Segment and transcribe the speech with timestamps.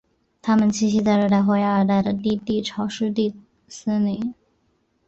[0.41, 3.13] 它们栖息在热带或亚热带的低地潮湿
[3.67, 4.33] 森林。